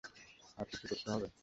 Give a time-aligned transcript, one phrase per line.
[0.57, 1.27] আর কিছু করতে হবে?